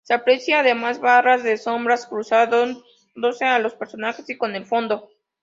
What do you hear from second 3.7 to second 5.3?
personajes y con el fondo.